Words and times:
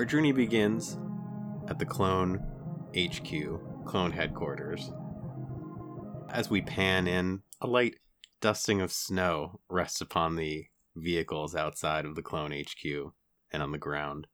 Our 0.00 0.06
journey 0.06 0.32
begins 0.32 0.96
at 1.68 1.78
the 1.78 1.84
clone 1.84 2.42
HQ, 2.96 3.84
clone 3.84 4.10
headquarters. 4.10 4.90
As 6.30 6.48
we 6.48 6.62
pan 6.62 7.06
in, 7.06 7.42
a 7.60 7.66
light 7.66 7.96
dusting 8.40 8.80
of 8.80 8.92
snow 8.92 9.60
rests 9.68 10.00
upon 10.00 10.36
the 10.36 10.64
vehicles 10.96 11.54
outside 11.54 12.06
of 12.06 12.14
the 12.14 12.22
clone 12.22 12.50
HQ 12.50 13.12
and 13.52 13.62
on 13.62 13.72
the 13.72 13.76
ground. 13.76 14.26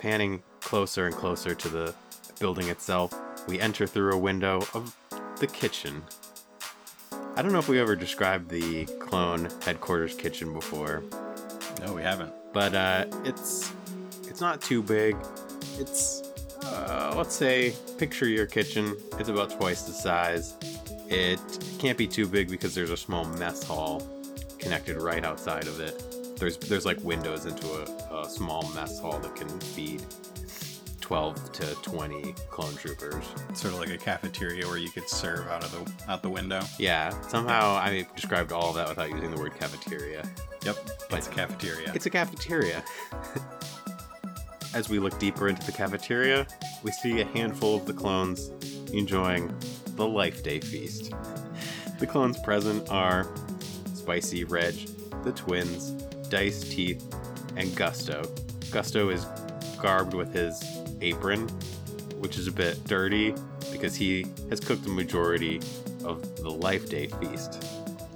Panning 0.00 0.42
closer 0.58 1.06
and 1.06 1.14
closer 1.14 1.54
to 1.54 1.68
the 1.68 1.94
building 2.40 2.66
itself, 2.66 3.14
we 3.46 3.60
enter 3.60 3.86
through 3.86 4.12
a 4.12 4.18
window 4.18 4.60
of 4.74 4.96
the 5.38 5.46
kitchen. 5.46 6.02
I 7.36 7.42
don't 7.42 7.52
know 7.52 7.60
if 7.60 7.68
we 7.68 7.78
ever 7.78 7.94
described 7.94 8.50
the 8.50 8.86
clone 8.98 9.50
headquarters 9.64 10.16
kitchen 10.16 10.52
before, 10.52 11.04
No, 11.80 11.94
we 11.94 12.02
haven't. 12.02 12.32
but 12.52 12.74
uh, 12.74 13.06
it's 13.24 13.72
it's 14.34 14.40
not 14.40 14.60
too 14.60 14.82
big. 14.82 15.16
It's 15.78 16.32
uh, 16.64 17.14
let's 17.16 17.36
say 17.36 17.72
picture 17.98 18.26
your 18.26 18.46
kitchen. 18.46 18.96
It's 19.16 19.28
about 19.28 19.50
twice 19.50 19.82
the 19.82 19.92
size. 19.92 20.56
It 21.08 21.38
can't 21.78 21.96
be 21.96 22.08
too 22.08 22.26
big 22.26 22.48
because 22.48 22.74
there's 22.74 22.90
a 22.90 22.96
small 22.96 23.26
mess 23.26 23.62
hall 23.62 24.02
connected 24.58 25.00
right 25.00 25.24
outside 25.24 25.68
of 25.68 25.78
it. 25.78 26.36
There's 26.36 26.56
there's 26.56 26.84
like 26.84 26.98
windows 27.04 27.46
into 27.46 27.64
a, 27.74 28.22
a 28.22 28.28
small 28.28 28.68
mess 28.74 28.98
hall 28.98 29.20
that 29.20 29.36
can 29.36 29.48
feed 29.60 30.02
12 31.00 31.52
to 31.52 31.74
20 31.82 32.32
clone 32.50 32.74
troopers. 32.74 33.24
Sort 33.52 33.74
of 33.74 33.78
like 33.78 33.90
a 33.90 33.98
cafeteria 33.98 34.66
where 34.66 34.78
you 34.78 34.90
could 34.90 35.08
serve 35.08 35.46
out 35.46 35.62
of 35.62 35.70
the 35.70 36.10
out 36.10 36.24
the 36.24 36.28
window. 36.28 36.62
Yeah, 36.76 37.10
somehow 37.28 37.76
I 37.76 38.04
described 38.16 38.50
all 38.50 38.70
of 38.70 38.74
that 38.74 38.88
without 38.88 39.10
using 39.10 39.30
the 39.30 39.38
word 39.38 39.54
cafeteria. 39.56 40.28
Yep, 40.64 40.76
but 41.08 41.18
it's 41.18 41.28
a 41.28 41.30
cafeteria. 41.30 41.92
It's 41.94 42.06
a 42.06 42.10
cafeteria. 42.10 42.82
As 44.74 44.88
we 44.88 44.98
look 44.98 45.16
deeper 45.20 45.48
into 45.48 45.64
the 45.64 45.70
cafeteria, 45.70 46.48
we 46.82 46.90
see 46.90 47.20
a 47.20 47.24
handful 47.26 47.76
of 47.76 47.86
the 47.86 47.92
clones 47.92 48.50
enjoying 48.92 49.54
the 49.94 50.04
Life 50.04 50.42
Day 50.42 50.58
feast. 50.58 51.12
The 52.00 52.06
clones 52.08 52.40
present 52.40 52.90
are 52.90 53.28
Spicy 53.94 54.42
Reg, 54.42 54.74
the 55.22 55.30
twins, 55.30 55.92
Dice 56.28 56.62
Teeth, 56.68 57.06
and 57.56 57.74
Gusto. 57.76 58.24
Gusto 58.72 59.10
is 59.10 59.24
garbed 59.80 60.12
with 60.12 60.34
his 60.34 60.60
apron, 61.00 61.48
which 62.18 62.36
is 62.36 62.48
a 62.48 62.52
bit 62.52 62.82
dirty 62.84 63.32
because 63.70 63.94
he 63.94 64.26
has 64.50 64.58
cooked 64.58 64.82
the 64.82 64.90
majority 64.90 65.58
of 66.04 66.36
the 66.42 66.50
Life 66.50 66.88
Day 66.88 67.06
feast. 67.06 67.64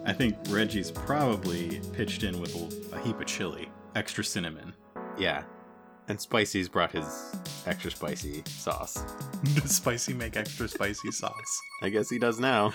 I 0.05 0.13
think 0.13 0.37
Reggie's 0.49 0.91
probably 0.91 1.81
pitched 1.93 2.25
in 2.25 2.41
with 2.41 2.57
a, 2.57 2.97
a 2.97 2.99
heap 3.01 3.21
of 3.21 3.27
chili, 3.27 3.71
extra 3.95 4.25
cinnamon. 4.25 4.75
Yeah. 5.17 5.45
And 6.09 6.21
Spicy's 6.21 6.69
brought 6.69 6.93
his 6.93 7.05
extra 7.67 7.91
spicy 7.91 8.43
sauce. 8.47 9.03
Does 9.55 9.77
spicy 9.77 10.15
make 10.15 10.37
extra 10.37 10.67
spicy 10.67 11.11
sauce? 11.11 11.61
I 11.83 11.91
guess 11.91 12.09
he 12.09 12.19
does 12.19 12.41
now. 12.41 12.73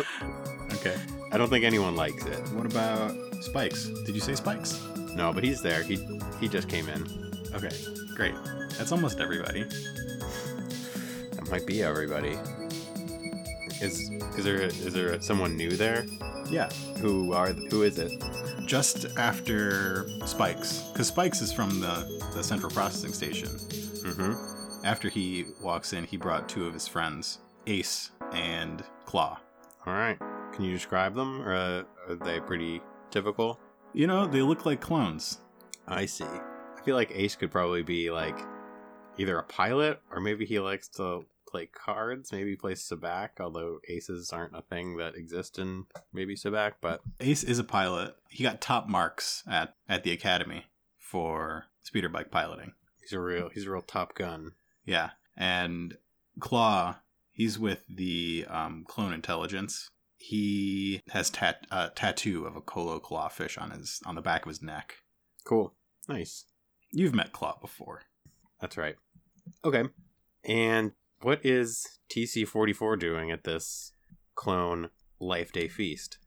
Okay. 0.73 0.95
I 1.31 1.37
don't 1.37 1.49
think 1.49 1.65
anyone 1.65 1.95
likes 1.95 2.23
it. 2.25 2.39
What 2.49 2.65
about 2.65 3.11
Spikes? 3.41 3.85
Did 4.05 4.15
you 4.15 4.21
say 4.21 4.35
Spikes? 4.35 4.81
No, 5.15 5.33
but 5.33 5.43
he's 5.43 5.61
there. 5.61 5.83
He 5.83 5.97
he 6.39 6.47
just 6.47 6.69
came 6.69 6.87
in. 6.87 7.01
Okay, 7.53 7.71
great. 8.15 8.35
That's 8.77 8.91
almost 8.91 9.19
everybody. 9.19 9.63
That 11.31 11.49
might 11.49 11.65
be 11.65 11.83
everybody. 11.83 12.37
Is 13.81 14.09
is 14.37 14.43
there 14.45 14.61
is 14.61 14.93
there 14.93 15.19
someone 15.21 15.57
new 15.57 15.71
there? 15.71 16.05
Yeah. 16.49 16.69
Who 16.99 17.33
are 17.33 17.51
who 17.51 17.83
is 17.83 17.97
it? 17.97 18.11
Just 18.65 19.17
after 19.17 20.07
Spikes, 20.25 20.81
because 20.91 21.07
Spikes 21.07 21.41
is 21.41 21.51
from 21.51 21.79
the, 21.79 22.23
the 22.33 22.43
central 22.43 22.71
processing 22.71 23.13
station. 23.13 23.49
Mm-hmm. 23.49 24.85
After 24.85 25.09
he 25.09 25.45
walks 25.61 25.93
in, 25.93 26.05
he 26.05 26.17
brought 26.17 26.49
two 26.49 26.65
of 26.65 26.73
his 26.73 26.87
friends, 26.87 27.39
Ace 27.67 28.11
and 28.31 28.83
Claw. 29.05 29.39
All 29.85 29.93
right. 29.93 30.17
Can 30.53 30.65
you 30.65 30.73
describe 30.73 31.15
them, 31.15 31.41
or 31.41 31.53
uh, 31.53 31.83
are 32.07 32.15
they 32.15 32.39
pretty 32.39 32.81
typical? 33.11 33.59
You 33.93 34.07
know, 34.07 34.25
they 34.25 34.41
look 34.41 34.65
like 34.65 34.81
clones. 34.81 35.39
I 35.87 36.05
see. 36.05 36.25
I 36.25 36.81
feel 36.83 36.95
like 36.95 37.11
Ace 37.13 37.35
could 37.35 37.51
probably 37.51 37.83
be 37.83 38.11
like 38.11 38.37
either 39.17 39.37
a 39.37 39.43
pilot 39.43 40.01
or 40.11 40.19
maybe 40.19 40.45
he 40.45 40.59
likes 40.59 40.87
to 40.87 41.25
play 41.53 41.67
cards. 41.67 42.31
Maybe 42.31 42.49
he 42.49 42.55
plays 42.55 42.81
Sabacc, 42.81 43.39
although 43.39 43.79
aces 43.87 44.31
aren't 44.33 44.57
a 44.57 44.63
thing 44.63 44.97
that 44.97 45.15
exist 45.15 45.59
in 45.59 45.85
maybe 46.11 46.35
Sabacc. 46.35 46.73
But 46.81 47.01
Ace 47.19 47.43
is 47.43 47.59
a 47.59 47.63
pilot. 47.63 48.15
He 48.27 48.43
got 48.43 48.59
top 48.59 48.89
marks 48.89 49.43
at, 49.47 49.75
at 49.87 50.03
the 50.03 50.11
academy 50.11 50.65
for 50.97 51.65
speeder 51.83 52.09
bike 52.09 52.31
piloting. 52.31 52.73
he's 53.01 53.13
a 53.13 53.19
real 53.19 53.49
he's 53.53 53.67
a 53.67 53.71
real 53.71 53.81
Top 53.83 54.15
Gun. 54.15 54.53
Yeah. 54.83 55.11
And 55.37 55.97
Claw, 56.39 56.95
he's 57.31 57.59
with 57.59 57.83
the 57.87 58.45
um, 58.49 58.83
clone 58.87 59.13
intelligence. 59.13 59.89
He 60.17 61.01
has 61.09 61.29
tat- 61.29 61.67
a 61.69 61.91
tattoo 61.93 62.45
of 62.45 62.55
a 62.55 62.61
Colo 62.61 62.99
clawfish 62.99 63.57
on 63.57 63.71
his 63.71 63.99
on 64.05 64.15
the 64.15 64.21
back 64.21 64.43
of 64.45 64.49
his 64.49 64.61
neck. 64.61 64.95
Cool. 65.45 65.75
Nice. 66.09 66.45
You've 66.91 67.13
met 67.13 67.31
Claw 67.31 67.57
before. 67.61 68.01
That's 68.59 68.77
right. 68.77 68.95
Okay. 69.63 69.83
And 70.45 70.93
what 71.23 71.45
is 71.45 71.99
TC44 72.09 72.99
doing 72.99 73.31
at 73.31 73.43
this 73.43 73.93
clone 74.35 74.89
Life 75.19 75.51
Day 75.51 75.67
feast? 75.67 76.17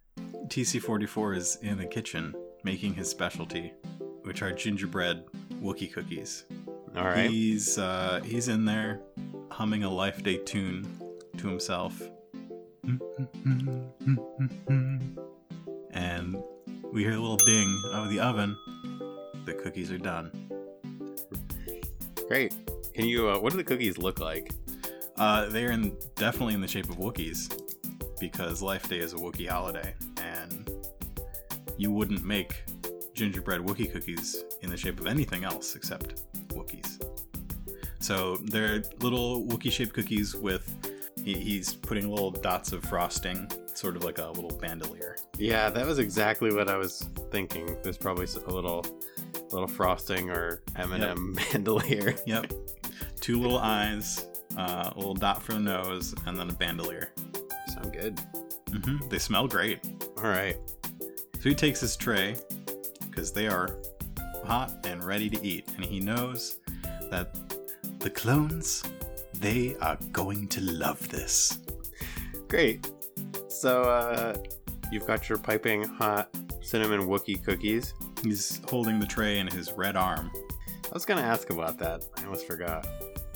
TC44 0.47 1.37
is 1.37 1.59
in 1.63 1.77
the 1.79 1.87
kitchen 1.87 2.35
making 2.65 2.95
his 2.95 3.09
specialty, 3.09 3.75
which 4.23 4.43
are 4.43 4.53
gingerbread 4.53 5.25
Wookiee 5.63 5.93
cookies. 5.93 6.45
All 6.97 7.05
right. 7.05 7.29
He's 7.29 7.79
uh, 7.79 8.21
he's 8.25 8.49
in 8.49 8.65
there 8.65 9.01
humming 9.51 9.85
a 9.85 9.91
Life 9.91 10.23
Day 10.23 10.39
tune 10.39 10.87
to 11.37 11.47
himself. 11.47 12.01
And 15.93 16.43
we 16.93 17.03
hear 17.03 17.13
a 17.13 17.21
little 17.21 17.37
ding 17.37 17.83
of 17.93 18.09
the 18.09 18.21
oven. 18.21 18.57
The 19.45 19.53
cookies 19.55 19.93
are 19.93 19.99
done. 19.99 20.31
Great. 22.29 22.55
Can 22.95 23.05
you? 23.07 23.29
Uh, 23.29 23.39
what 23.39 23.51
do 23.51 23.59
the 23.59 23.65
cookies 23.65 23.99
look 23.99 24.21
like? 24.21 24.51
Uh, 25.19 25.49
they're 25.49 25.73
in, 25.73 25.97
definitely 26.15 26.55
in 26.55 26.61
the 26.61 26.69
shape 26.69 26.89
of 26.89 26.97
Wookiees 26.97 27.61
because 28.21 28.63
Life 28.63 28.89
Day 28.89 28.99
is 28.99 29.13
a 29.13 29.17
Wookiee 29.17 29.49
holiday, 29.49 29.95
and 30.23 30.71
you 31.77 31.91
wouldn't 31.91 32.25
make 32.25 32.63
gingerbread 33.15 33.61
Wookiee 33.61 33.93
cookies 33.93 34.45
in 34.63 34.71
the 34.71 34.77
shape 34.77 35.01
of 35.01 35.07
anything 35.07 35.45
else 35.45 35.75
except 35.75 36.23
Wookiees. 36.49 37.03
So 37.99 38.37
they're 38.37 38.83
little 39.01 39.43
Wookiee 39.45 39.73
shaped 39.73 39.95
cookies 39.95 40.35
with 40.35 40.73
he, 41.27 41.35
he's 41.35 41.75
putting 41.75 42.09
little 42.09 42.31
dots 42.31 42.73
of 42.73 42.85
frosting, 42.85 43.51
sort 43.75 43.97
of 43.97 44.05
like 44.05 44.19
a 44.19 44.29
little 44.29 44.57
bandolier. 44.59 45.17
Yeah, 45.39 45.69
that 45.71 45.85
was 45.85 45.99
exactly 45.99 46.55
what 46.55 46.69
I 46.69 46.77
was 46.77 47.09
thinking. 47.33 47.77
There's 47.83 47.99
probably 47.99 48.27
a 48.27 48.51
little, 48.51 48.87
little 49.51 49.67
frosting 49.67 50.31
or 50.31 50.63
M&M 50.77 51.37
bandolier. 51.53 52.15
Yep, 52.27 52.53
two 53.21 53.41
little 53.41 53.59
eyes, 53.59 54.27
uh, 54.57 54.91
a 54.95 54.99
little 54.99 55.15
dot 55.15 55.43
for 55.43 55.53
the 55.53 55.61
nose, 55.61 56.15
and 56.27 56.39
then 56.39 56.49
a 56.49 56.53
bandolier. 56.53 57.13
Sound 57.75 57.93
good. 57.93 58.21
hmm 58.71 59.09
They 59.09 59.19
smell 59.19 59.47
great. 59.47 59.81
All 60.19 60.25
right. 60.25 60.57
So 61.41 61.49
he 61.51 61.55
takes 61.55 61.81
his 61.81 61.97
tray 61.97 62.37
because 63.09 63.33
they 63.33 63.49
are 63.49 63.79
hot 64.45 64.73
and 64.85 65.05
ready 65.05 65.29
to 65.31 65.45
eat, 65.45 65.69
and 65.77 65.85
he 65.85 66.01
knows 66.01 66.59
that 67.11 67.37
the 67.99 68.11
clones 68.11 68.83
they 69.35 69.77
are 69.81 69.99
going 70.13 70.49
to 70.49 70.61
love 70.61 71.09
this. 71.09 71.59
Great. 72.49 72.91
So 73.49 73.83
uh, 73.83 74.37
you've 74.91 75.07
got 75.07 75.29
your 75.29 75.39
piping 75.39 75.85
hot 75.85 76.29
cinnamon 76.63 77.03
Wookiee 77.03 77.45
cookies. 77.45 77.95
He's 78.23 78.61
holding 78.69 78.99
the 78.99 79.07
tray 79.07 79.39
in 79.39 79.47
his 79.47 79.73
red 79.73 79.97
arm. 79.97 80.31
I 80.35 80.95
was 80.95 81.05
gonna 81.05 81.23
ask 81.23 81.51
about 81.51 81.79
that. 81.79 82.05
I 82.17 82.25
almost 82.25 82.47
forgot. 82.47 82.87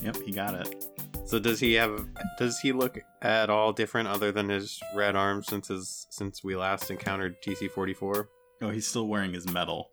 Yep, 0.02 0.16
he 0.24 0.32
got 0.32 0.54
it. 0.54 0.86
So 1.30 1.38
does 1.38 1.60
he 1.60 1.74
have? 1.74 2.08
Does 2.40 2.58
he 2.58 2.72
look 2.72 2.98
at 3.22 3.50
all 3.50 3.72
different 3.72 4.08
other 4.08 4.32
than 4.32 4.48
his 4.48 4.80
red 4.96 5.14
arm 5.14 5.44
since 5.44 5.68
his 5.68 6.08
since 6.10 6.42
we 6.42 6.56
last 6.56 6.90
encountered 6.90 7.36
TC44? 7.46 8.26
Oh, 8.62 8.70
he's 8.70 8.88
still 8.88 9.06
wearing 9.06 9.32
his 9.32 9.48
medal, 9.48 9.90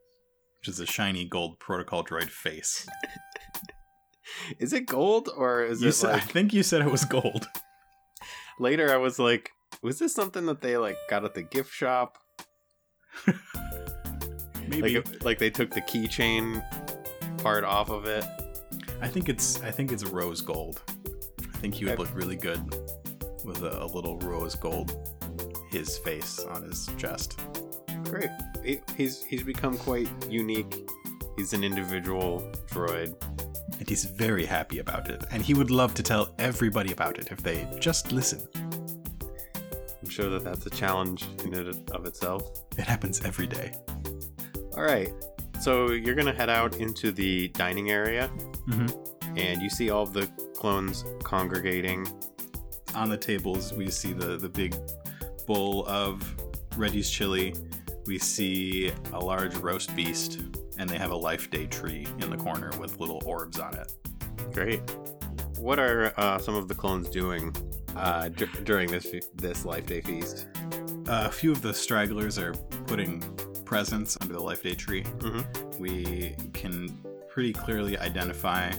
which 0.59 0.67
is 0.67 0.79
a 0.79 0.87
shiny 0.87 1.25
gold 1.25 1.59
protocol 1.59 2.03
droid 2.03 2.31
face. 2.31 2.87
Is 4.59 4.73
it 4.73 4.87
gold 4.87 5.29
or 5.37 5.63
is 5.63 5.81
You 5.81 5.89
it 5.89 5.93
said, 5.93 6.15
I 6.15 6.19
think 6.19 6.53
you 6.53 6.63
said 6.63 6.81
it 6.81 6.91
was 6.91 7.05
gold. 7.05 7.47
later? 8.59 8.91
I 8.91 8.97
was 8.97 9.19
like, 9.19 9.51
was 9.83 9.99
this 9.99 10.13
something 10.13 10.47
that 10.47 10.61
they 10.61 10.77
like 10.77 10.97
got 11.07 11.23
at 11.23 11.35
the 11.35 11.43
gift 11.43 11.71
shop? 11.71 12.17
Maybe. 14.67 14.95
Like 14.95 15.23
like 15.23 15.37
they 15.37 15.51
took 15.51 15.69
the 15.69 15.81
keychain 15.81 16.63
part 17.43 17.63
off 17.63 17.91
of 17.91 18.05
it. 18.05 18.25
I 19.01 19.07
think 19.07 19.29
it's 19.29 19.61
I 19.61 19.69
think 19.69 19.91
it's 19.91 20.03
rose 20.03 20.41
gold. 20.41 20.81
I 21.57 21.59
think 21.59 21.73
he 21.73 21.85
would 21.85 21.97
look 21.97 22.13
really 22.13 22.35
good 22.35 22.61
with 23.43 23.63
a, 23.63 23.83
a 23.83 23.87
little 23.87 24.17
rose 24.19 24.53
gold 24.55 24.95
his 25.71 25.97
face 25.97 26.39
on 26.39 26.61
his 26.63 26.87
chest. 26.97 27.39
Great. 28.03 28.29
He, 28.63 28.79
he's 28.95 29.23
he's 29.23 29.41
become 29.43 29.75
quite 29.77 30.07
unique. 30.29 30.87
He's 31.35 31.53
an 31.53 31.63
individual 31.63 32.49
droid. 32.67 33.15
and 33.79 33.89
he's 33.89 34.05
very 34.05 34.45
happy 34.45 34.77
about 34.79 35.09
it. 35.09 35.23
And 35.31 35.43
he 35.43 35.53
would 35.55 35.71
love 35.71 35.93
to 35.95 36.03
tell 36.03 36.33
everybody 36.37 36.91
about 36.93 37.17
it 37.17 37.29
if 37.31 37.41
they 37.41 37.67
just 37.79 38.11
listen. 38.11 38.47
I'm 38.55 40.09
sure 40.09 40.29
that 40.29 40.43
that's 40.43 40.65
a 40.67 40.69
challenge 40.69 41.25
in 41.43 41.53
and 41.55 41.91
of 41.91 42.05
itself. 42.05 42.61
It 42.77 42.85
happens 42.85 43.25
every 43.25 43.47
day. 43.47 43.73
All 44.75 44.83
right. 44.83 45.11
So 45.59 45.89
you're 45.91 46.15
going 46.15 46.27
to 46.27 46.33
head 46.33 46.49
out 46.49 46.75
into 46.77 47.11
the 47.11 47.47
dining 47.49 47.89
area, 47.89 48.29
Mm-hmm. 48.69 49.37
and 49.37 49.61
you 49.61 49.69
see 49.69 49.89
all 49.89 50.03
of 50.03 50.11
the 50.13 50.29
clones 50.57 51.05
congregating. 51.23 52.07
On 52.95 53.09
the 53.09 53.17
tables, 53.17 53.73
we 53.73 53.89
see 53.89 54.13
the, 54.13 54.37
the 54.37 54.49
big 54.49 54.75
bowl 55.45 55.85
of 55.87 56.35
Reddy's 56.75 57.09
chili. 57.09 57.53
We 58.05 58.17
see 58.19 58.91
a 59.13 59.19
large 59.19 59.55
roast 59.57 59.95
beast, 59.95 60.39
and 60.77 60.89
they 60.89 60.97
have 60.97 61.11
a 61.11 61.15
life 61.15 61.49
day 61.51 61.67
tree 61.67 62.07
in 62.19 62.29
the 62.29 62.37
corner 62.37 62.71
with 62.79 62.99
little 62.99 63.21
orbs 63.25 63.59
on 63.59 63.75
it. 63.75 63.93
Great. 64.53 64.81
What 65.57 65.79
are 65.79 66.13
uh, 66.17 66.37
some 66.39 66.55
of 66.55 66.67
the 66.67 66.75
clones 66.75 67.09
doing 67.09 67.55
uh, 67.95 68.29
d- 68.29 68.45
during 68.63 68.91
this 68.91 69.07
this 69.35 69.65
Life 69.65 69.85
Day 69.85 70.01
feast? 70.01 70.47
a 71.09 71.31
few 71.31 71.51
of 71.53 71.61
the 71.61 71.73
stragglers 71.73 72.37
are 72.37 72.53
putting 72.85 73.21
presents 73.63 74.17
under 74.21 74.33
the 74.33 74.39
life 74.41 74.61
day 74.63 74.73
tree. 74.75 75.03
Mhm. 75.19 75.79
We 75.79 76.35
can 76.53 76.97
pretty 77.29 77.53
clearly 77.53 77.97
identify 77.97 78.71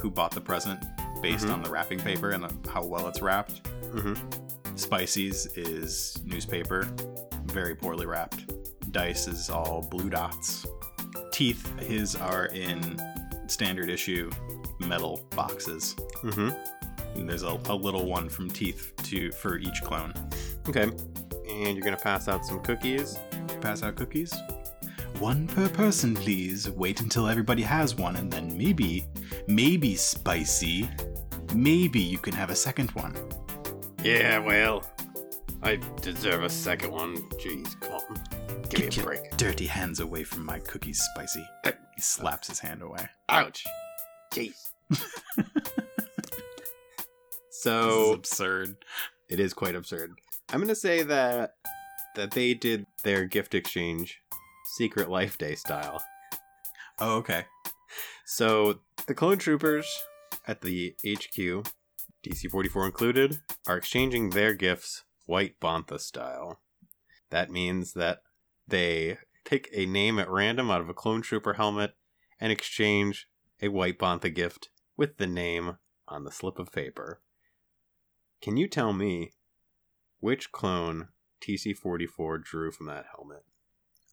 who 0.00 0.10
bought 0.10 0.30
the 0.30 0.40
present 0.40 0.82
based 1.24 1.46
Mhm. 1.46 1.54
on 1.54 1.62
the 1.62 1.70
wrapping 1.70 1.98
paper 2.00 2.30
and 2.32 2.44
how 2.68 2.84
well 2.84 3.08
it's 3.08 3.22
wrapped. 3.22 3.62
Mm-hmm. 3.94 4.14
Spicy's 4.76 5.46
is 5.56 6.18
newspaper, 6.24 6.86
very 7.46 7.74
poorly 7.74 8.04
wrapped. 8.04 8.44
Dice 8.92 9.26
is 9.26 9.48
all 9.48 9.80
blue 9.90 10.10
dots. 10.10 10.66
Teeth, 11.32 11.62
his 11.80 12.14
are 12.14 12.46
in 12.46 13.00
standard 13.46 13.88
issue 13.88 14.30
metal 14.80 15.26
boxes. 15.34 15.94
Mm-hmm. 16.22 16.50
And 17.18 17.28
there's 17.28 17.42
a, 17.42 17.58
a 17.70 17.74
little 17.74 18.04
one 18.04 18.28
from 18.28 18.50
Teeth 18.50 18.92
to 19.04 19.32
for 19.32 19.56
each 19.56 19.80
clone. 19.82 20.12
Okay. 20.68 20.82
And 20.82 21.74
you're 21.76 21.84
gonna 21.84 21.96
pass 21.96 22.28
out 22.28 22.44
some 22.44 22.60
cookies. 22.60 23.16
Pass 23.62 23.82
out 23.82 23.96
cookies. 23.96 24.34
One 25.20 25.46
per 25.46 25.68
person, 25.70 26.14
please. 26.16 26.68
Wait 26.68 27.00
until 27.00 27.28
everybody 27.28 27.62
has 27.62 27.94
one, 27.94 28.16
and 28.16 28.30
then 28.30 28.58
maybe, 28.58 29.06
maybe 29.46 29.94
spicy, 29.94 30.88
maybe 31.54 32.00
you 32.00 32.18
can 32.18 32.34
have 32.34 32.50
a 32.50 32.54
second 32.56 32.90
one. 32.92 33.14
Yeah, 34.02 34.38
well, 34.38 34.84
I 35.62 35.78
deserve 36.02 36.42
a 36.42 36.50
second 36.50 36.92
one. 36.92 37.16
Jeez, 37.40 37.80
come 37.80 37.92
on. 37.92 38.62
Give 38.68 38.80
me 38.80 38.86
a 38.86 38.90
your 38.90 39.04
break. 39.06 39.36
dirty 39.36 39.66
hands 39.66 40.00
away 40.00 40.24
from 40.24 40.44
my 40.44 40.58
cookies, 40.58 41.00
spicy. 41.14 41.44
Uh, 41.64 41.72
he 41.94 42.00
slaps 42.02 42.48
his 42.48 42.58
hand 42.58 42.82
away. 42.82 43.08
Ouch. 43.28 43.64
Jeez. 44.32 44.70
This 47.64 47.70
is 47.70 47.72
so 47.72 48.12
absurd. 48.12 48.76
it 49.30 49.40
is 49.40 49.54
quite 49.54 49.74
absurd. 49.74 50.12
I'm 50.52 50.60
gonna 50.60 50.74
say 50.74 51.02
that 51.02 51.54
that 52.14 52.32
they 52.32 52.52
did 52.52 52.84
their 53.04 53.24
gift 53.24 53.54
exchange 53.54 54.20
Secret 54.76 55.08
Life 55.08 55.38
Day 55.38 55.54
style. 55.54 56.02
Oh, 56.98 57.16
okay. 57.16 57.46
So 58.26 58.80
the 59.06 59.14
clone 59.14 59.38
troopers 59.38 59.86
at 60.46 60.60
the 60.60 60.94
HQ, 61.04 61.66
TC 62.22 62.50
44 62.50 62.86
included, 62.86 63.38
are 63.66 63.76
exchanging 63.76 64.30
their 64.30 64.54
gifts 64.54 65.04
White 65.26 65.58
Bantha 65.60 65.98
style. 65.98 66.60
That 67.30 67.50
means 67.50 67.94
that 67.94 68.20
they 68.66 69.18
pick 69.44 69.68
a 69.72 69.86
name 69.86 70.18
at 70.18 70.30
random 70.30 70.70
out 70.70 70.80
of 70.80 70.88
a 70.88 70.94
clone 70.94 71.22
trooper 71.22 71.54
helmet 71.54 71.94
and 72.40 72.52
exchange 72.52 73.28
a 73.60 73.68
White 73.68 73.98
Bantha 73.98 74.34
gift 74.34 74.70
with 74.96 75.16
the 75.16 75.26
name 75.26 75.78
on 76.08 76.24
the 76.24 76.30
slip 76.30 76.58
of 76.58 76.72
paper. 76.72 77.20
Can 78.40 78.56
you 78.56 78.68
tell 78.68 78.92
me 78.92 79.32
which 80.20 80.52
clone 80.52 81.08
TC 81.40 81.76
44 81.76 82.38
drew 82.38 82.70
from 82.70 82.86
that 82.86 83.06
helmet? 83.14 83.44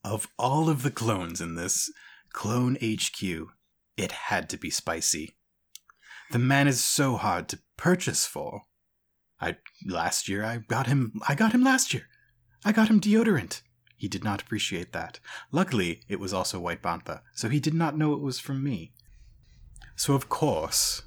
Of 0.03 0.27
all 0.37 0.69
of 0.69 0.83
the 0.83 0.91
clones 0.91 1.41
in 1.41 1.55
this 1.55 1.91
clone 2.33 2.75
HQ, 2.75 3.21
it 3.97 4.11
had 4.11 4.49
to 4.49 4.57
be 4.57 4.69
spicy. 4.69 5.35
The 6.31 6.39
man 6.39 6.69
is 6.69 6.81
so 6.81 7.17
hard 7.17 7.49
to 7.49 7.59
purchase 7.75 8.25
for. 8.25 8.61
I 9.41 9.57
last 9.85 10.29
year 10.29 10.45
I 10.45 10.59
got 10.59 10.87
him 10.87 11.19
I 11.27 11.35
got 11.35 11.51
him 11.51 11.61
last 11.63 11.93
year. 11.93 12.03
I 12.63 12.71
got 12.71 12.87
him 12.87 13.01
deodorant. 13.01 13.61
He 13.97 14.07
did 14.07 14.23
not 14.23 14.41
appreciate 14.41 14.93
that. 14.93 15.19
Luckily, 15.51 16.01
it 16.07 16.19
was 16.19 16.33
also 16.33 16.59
White 16.59 16.81
Bantha, 16.81 17.21
so 17.35 17.49
he 17.49 17.59
did 17.59 17.73
not 17.73 17.97
know 17.97 18.13
it 18.13 18.21
was 18.21 18.39
from 18.39 18.63
me. 18.63 18.93
So 19.97 20.13
of 20.13 20.29
course, 20.29 21.03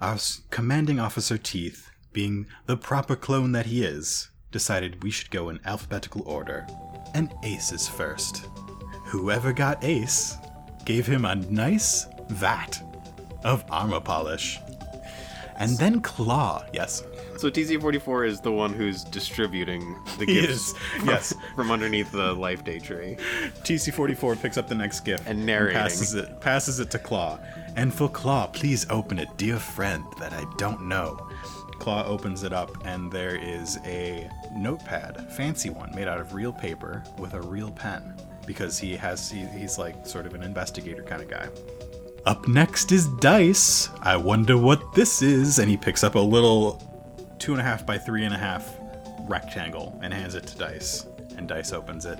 our 0.00 0.16
commanding 0.50 1.00
officer 1.00 1.38
Teeth, 1.38 1.90
being 2.12 2.46
the 2.66 2.76
proper 2.76 3.16
clone 3.16 3.50
that 3.52 3.66
he 3.66 3.82
is, 3.82 4.30
decided 4.52 5.02
we 5.02 5.10
should 5.10 5.30
go 5.30 5.48
in 5.48 5.58
alphabetical 5.64 6.22
order. 6.24 6.66
And 7.14 7.34
Ace 7.42 7.72
is 7.72 7.88
first. 7.88 8.46
Whoever 9.06 9.52
got 9.52 9.82
Ace 9.82 10.36
gave 10.84 11.06
him 11.06 11.24
a 11.24 11.34
nice 11.34 12.06
vat 12.28 12.80
of 13.46 13.64
armor 13.70 14.00
polish. 14.00 14.60
And 15.58 15.78
then 15.78 16.02
Claw, 16.02 16.64
yes. 16.74 17.02
So 17.38 17.50
TC 17.50 17.80
44 17.80 18.24
is 18.26 18.40
the 18.40 18.52
one 18.52 18.74
who's 18.74 19.04
distributing 19.04 19.96
the 20.18 20.26
gifts 20.26 20.72
from, 20.98 21.08
yes. 21.08 21.34
from 21.54 21.70
underneath 21.70 22.12
the 22.12 22.34
Life 22.34 22.62
Day 22.64 22.78
tree. 22.78 23.16
TC44 23.64 24.42
picks 24.42 24.58
up 24.58 24.68
the 24.68 24.74
next 24.74 25.00
gift 25.00 25.26
And 25.26 25.46
narrating. 25.46 25.80
passes 25.80 26.14
it 26.14 26.40
passes 26.40 26.78
it 26.80 26.90
to 26.90 26.98
Claw. 26.98 27.38
And 27.76 27.92
for 27.94 28.08
Claw, 28.08 28.48
please 28.48 28.86
open 28.90 29.18
it, 29.18 29.28
dear 29.38 29.58
friend 29.58 30.04
that 30.18 30.32
I 30.34 30.44
don't 30.58 30.82
know. 30.82 31.26
Claw 31.78 32.04
opens 32.06 32.42
it 32.42 32.52
up 32.52 32.70
and 32.86 33.10
there 33.10 33.36
is 33.36 33.78
a 33.84 34.28
notepad, 34.54 35.30
fancy 35.32 35.70
one, 35.70 35.94
made 35.94 36.08
out 36.08 36.20
of 36.20 36.34
real 36.34 36.52
paper 36.52 37.02
with 37.18 37.34
a 37.34 37.40
real 37.40 37.70
pen. 37.70 38.14
Because 38.46 38.78
he 38.78 38.94
has 38.96 39.30
he, 39.30 39.44
he's 39.46 39.78
like 39.78 40.06
sort 40.06 40.24
of 40.26 40.34
an 40.34 40.42
investigator 40.42 41.02
kind 41.02 41.20
of 41.22 41.28
guy. 41.28 41.48
Up 42.26 42.48
next 42.48 42.90
is 42.90 43.06
Dice. 43.06 43.88
I 44.02 44.16
wonder 44.16 44.58
what 44.58 44.92
this 44.94 45.22
is. 45.22 45.60
And 45.60 45.70
he 45.70 45.76
picks 45.76 46.02
up 46.02 46.16
a 46.16 46.20
little 46.20 46.82
two 47.38 47.52
and 47.52 47.60
a 47.60 47.64
half 47.64 47.86
by 47.86 47.98
three 47.98 48.24
and 48.24 48.34
a 48.34 48.36
half 48.36 48.78
rectangle 49.28 49.96
and 50.02 50.12
hands 50.12 50.34
it 50.34 50.44
to 50.48 50.58
Dice. 50.58 51.06
And 51.36 51.46
Dice 51.46 51.72
opens 51.72 52.04
it. 52.04 52.18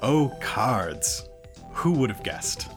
Oh, 0.00 0.34
cards. 0.40 1.28
Who 1.72 1.92
would 1.92 2.08
have 2.08 2.22
guessed? 2.22 2.70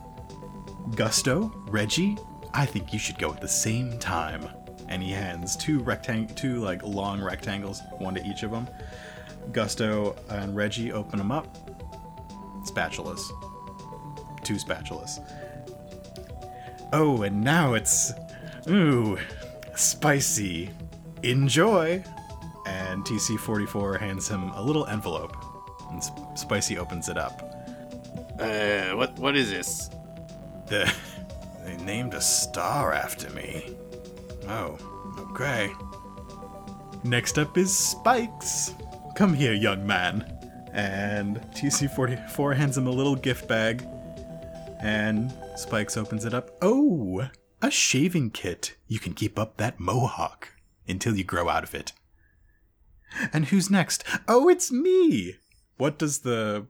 Gusto, 0.95 1.49
Reggie, 1.67 2.17
I 2.53 2.65
think 2.65 2.91
you 2.91 2.99
should 2.99 3.19
go 3.19 3.31
at 3.31 3.39
the 3.39 3.47
same 3.47 3.97
time. 3.97 4.45
And 4.89 5.01
he 5.01 5.11
hands 5.11 5.55
two 5.55 5.79
rectang 5.79 6.35
two 6.35 6.59
like 6.59 6.83
long 6.83 7.21
rectangles, 7.21 7.81
one 7.99 8.15
to 8.15 8.25
each 8.27 8.43
of 8.43 8.51
them. 8.51 8.67
Gusto 9.53 10.17
and 10.29 10.53
Reggie 10.53 10.91
open 10.91 11.19
them 11.19 11.31
up. 11.31 11.57
Spatulas. 12.65 13.21
Two 14.43 14.55
spatulas. 14.55 15.25
Oh, 16.93 17.23
and 17.23 17.43
now 17.43 17.73
it's 17.73 18.13
ooh, 18.69 19.17
spicy. 19.75 20.69
Enjoy. 21.23 22.03
And 22.67 23.03
TC44 23.05 23.99
hands 23.99 24.27
him 24.27 24.49
a 24.51 24.61
little 24.61 24.85
envelope. 24.87 25.35
And 25.91 26.03
Sp- 26.03 26.35
Spicy 26.35 26.77
opens 26.77 27.09
it 27.09 27.17
up. 27.17 27.41
Uh, 28.39 28.95
what 28.95 29.17
what 29.19 29.35
is 29.35 29.49
this? 29.49 29.89
The, 30.67 30.91
they 31.63 31.77
named 31.77 32.13
a 32.13 32.21
star 32.21 32.91
after 32.93 33.29
me. 33.31 33.75
Oh, 34.47 34.77
okay. 35.31 35.71
Next 37.03 37.37
up 37.37 37.57
is 37.57 37.75
Spikes. 37.75 38.73
Come 39.15 39.33
here, 39.33 39.53
young 39.53 39.85
man. 39.85 40.31
And 40.73 41.37
TC44 41.53 42.55
hands 42.55 42.77
him 42.77 42.87
a 42.87 42.91
little 42.91 43.15
gift 43.15 43.47
bag. 43.47 43.87
And 44.81 45.33
Spikes 45.55 45.97
opens 45.97 46.25
it 46.25 46.33
up. 46.33 46.51
Oh, 46.61 47.29
a 47.61 47.71
shaving 47.71 48.29
kit. 48.31 48.75
You 48.87 48.99
can 48.99 49.13
keep 49.13 49.39
up 49.39 49.57
that 49.57 49.79
mohawk 49.79 50.49
until 50.87 51.15
you 51.15 51.23
grow 51.23 51.49
out 51.49 51.63
of 51.63 51.73
it. 51.73 51.93
And 53.31 53.45
who's 53.45 53.69
next? 53.69 54.03
Oh, 54.27 54.49
it's 54.49 54.71
me! 54.71 55.35
What 55.77 55.97
does 55.97 56.19
the 56.19 56.67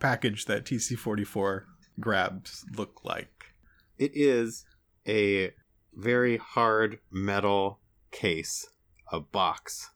package 0.00 0.46
that 0.46 0.64
TC44 0.64 1.62
grabs 2.00 2.64
look 2.76 3.00
like? 3.04 3.54
It 3.98 4.10
is 4.14 4.64
a 5.06 5.52
very 5.94 6.36
hard 6.38 6.98
metal 7.10 7.80
case, 8.10 8.66
a 9.12 9.20
box 9.20 9.90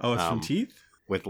Oh, 0.00 0.14
it's 0.14 0.22
Um, 0.22 0.38
from 0.38 0.40
Teeth? 0.40 0.72
with 1.06 1.26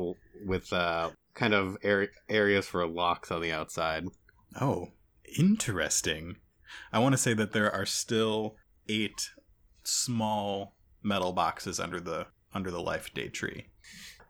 with 0.46 0.72
uh 0.72 1.10
kind 1.34 1.52
of 1.52 1.76
ar- 1.84 2.08
areas 2.28 2.66
for 2.68 2.86
locks 2.86 3.30
on 3.32 3.42
the 3.42 3.50
outside. 3.50 4.04
Oh, 4.60 4.92
interesting. 5.38 6.36
I 6.92 6.98
want 6.98 7.12
to 7.12 7.18
say 7.18 7.34
that 7.34 7.52
there 7.52 7.70
are 7.70 7.86
still 7.86 8.56
eight 8.88 9.30
small 9.84 10.76
metal 11.02 11.32
boxes 11.32 11.80
under 11.80 12.00
the 12.00 12.26
under 12.54 12.70
the 12.70 12.80
life 12.80 13.12
day 13.14 13.28
tree. 13.28 13.66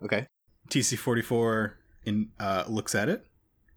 Okay. 0.02 0.26
TC44 0.68 1.74
in 2.04 2.30
uh, 2.40 2.64
looks 2.68 2.94
at 2.94 3.08
it 3.08 3.26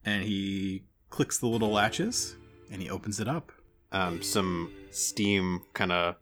and 0.06 0.24
he 0.24 0.86
clicks 1.10 1.38
the 1.40 1.48
little 1.48 1.70
latches 1.72 2.36
and 2.72 2.82
he 2.82 2.90
opens 2.90 3.20
it 3.20 3.28
up. 3.28 3.52
Um, 3.92 4.22
some 4.22 4.72
steam 4.92 5.62
kind 5.74 5.92
of 5.92 6.16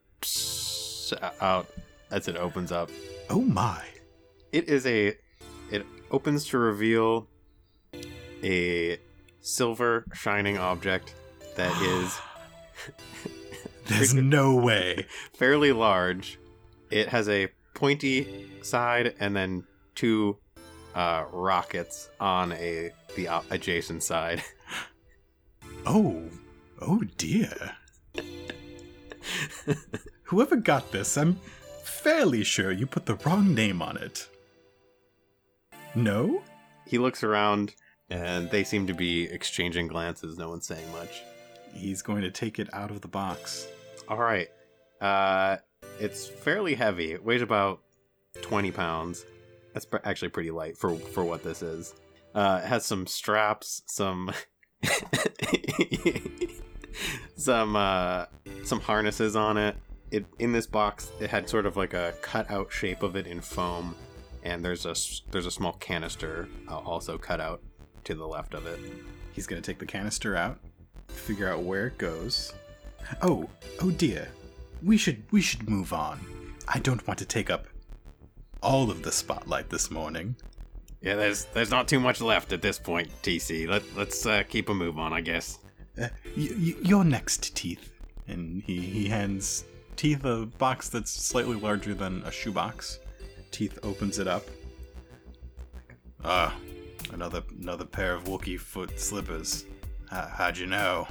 out 1.42 1.68
as 2.12 2.28
it 2.28 2.38
opens 2.38 2.72
up. 2.72 2.90
Oh 3.30 3.42
my. 3.42 3.84
It 4.52 4.70
is 4.70 4.86
a. 4.86 5.16
It 5.72 5.86
opens 6.12 6.46
to 6.50 6.58
reveal 6.60 7.28
a 8.44 9.00
silver 9.44 10.06
shining 10.14 10.58
object 10.58 11.14
that 11.56 11.80
is 11.82 12.20
There's 13.86 14.14
no 14.14 14.56
way. 14.56 15.06
fairly 15.34 15.72
large. 15.74 16.40
It 16.90 17.10
has 17.10 17.28
a 17.30 17.50
pointy 17.74 18.50
side 18.62 19.14
and 19.20 19.36
then 19.36 19.66
two 19.94 20.38
uh, 20.96 21.26
rockets 21.32 22.10
on 22.20 22.54
a 22.54 22.92
the 23.16 23.28
o- 23.30 23.44
adjacent 23.52 24.04
side. 24.04 24.42
Oh, 25.86 26.30
oh 26.82 27.02
dear. 27.18 27.76
Whoever 30.24 30.56
got 30.56 30.94
this, 30.94 31.18
I'm 31.18 31.42
fairly 31.84 32.46
sure 32.46 32.72
you 32.72 32.86
put 32.88 33.06
the 33.06 33.16
wrong 33.16 33.54
name 33.54 33.82
on 33.82 33.98
it. 33.98 34.30
No? 35.94 36.42
he 36.88 36.98
looks 36.98 37.22
around 37.22 37.76
and 38.14 38.48
they 38.52 38.64
seem 38.64 38.86
to 38.86 38.94
be 38.94 39.24
exchanging 39.24 39.88
glances. 39.88 40.38
No 40.38 40.50
one's 40.50 40.68
saying 40.68 40.90
much. 40.92 41.24
He's 41.74 42.04
going 42.04 42.22
to 42.22 42.30
take 42.30 42.60
it 42.60 42.70
out 42.72 42.92
of 42.92 43.02
the 43.02 43.08
box. 43.08 43.68
All 44.08 44.20
right. 44.20 44.50
Uh, 45.02 45.58
it's 46.00 46.28
fairly 46.28 46.76
heavy. 46.76 47.12
It 47.14 47.26
weighs 47.26 47.42
about 47.42 47.80
20 48.42 48.70
pounds. 48.70 49.26
That's 49.74 49.86
pr- 49.86 49.98
actually 50.04 50.30
pretty 50.30 50.52
light 50.52 50.78
for 50.78 50.96
for 50.96 51.26
what 51.26 51.44
this 51.44 51.64
is. 51.64 51.96
Uh, 52.36 52.62
it 52.64 52.68
has 52.68 52.86
some 52.86 53.08
straps, 53.08 53.82
some 53.88 54.32
some 57.36 57.76
uh, 57.76 58.26
some 58.64 58.80
harnesses 58.80 59.36
on 59.36 59.58
it. 59.58 59.76
It 60.12 60.26
in 60.38 60.52
this 60.52 60.68
box, 60.68 61.12
it 61.20 61.32
had 61.32 61.50
sort 61.50 61.66
of 61.66 61.78
like 61.78 61.96
a 61.96 62.14
cutout 62.22 62.72
shape 62.72 63.02
of 63.02 63.16
it 63.16 63.26
in 63.26 63.42
foam, 63.42 63.96
and 64.44 64.64
there's 64.64 64.86
a 64.86 64.94
there's 65.32 65.48
a 65.48 65.52
small 65.52 65.74
canister 65.74 66.48
uh, 66.70 66.78
also 66.78 67.18
cut 67.18 67.42
out 67.42 67.64
to 68.06 68.16
the 68.16 68.28
left 68.28 68.54
of 68.54 68.66
it. 68.68 68.80
He's 69.32 69.48
to 69.48 69.62
take 69.62 69.80
the 69.80 69.86
canister 69.86 70.36
out, 70.36 70.60
figure 71.08 71.50
out 71.50 71.64
where 71.64 71.88
it 71.88 71.98
goes. 71.98 72.54
Oh, 73.22 73.50
oh 73.82 73.92
dear. 73.92 74.28
We 74.82 74.98
should 74.98 75.24
we 75.32 75.42
should 75.42 75.70
move 75.70 75.94
on. 75.94 76.20
I 76.68 76.80
don't 76.80 77.06
want 77.08 77.20
to 77.20 77.26
take 77.26 77.50
up 77.50 77.68
all 78.62 78.90
of 78.92 79.04
the 79.04 79.12
spotlight 79.12 79.70
this 79.70 79.90
morning. 79.92 80.36
Yeah, 81.02 81.16
there's 81.16 81.46
there's 81.46 81.72
not 81.72 81.88
too 81.88 82.00
much 82.00 82.22
left 82.22 82.54
at 82.54 82.62
this 82.62 82.80
point, 82.80 83.10
TC. 83.24 83.68
Let 83.68 83.84
let's 83.96 84.26
uh, 84.26 84.44
keep 84.48 84.70
a 84.70 84.74
move 84.74 84.98
on, 84.98 85.14
I 85.14 85.22
guess. 85.22 85.60
Uh, 86.02 86.08
y- 86.38 86.50
y- 86.58 86.76
your 86.82 87.04
next 87.04 87.56
teeth. 87.56 87.94
And 88.28 88.64
he, 88.64 88.80
he 88.80 89.08
hands 89.10 89.66
Teeth 89.96 90.26
a 90.26 90.46
box 90.46 90.90
that's 90.90 91.12
slightly 91.12 91.56
larger 91.56 91.94
than 91.94 92.24
a 92.24 92.32
shoebox. 92.32 93.00
Teeth 93.52 93.78
opens 93.84 94.20
it 94.20 94.28
up. 94.28 94.44
Ah, 96.24 96.56
another 97.14 97.44
another 97.60 97.86
pair 97.86 98.14
of 98.14 98.26
Wookiee 98.26 98.60
foot 98.60 99.00
slippers. 99.00 99.66
How, 100.10 100.28
how'd 100.28 100.58
you 100.58 100.68
know? 100.68 101.08